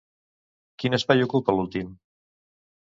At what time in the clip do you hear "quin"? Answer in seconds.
0.85-0.99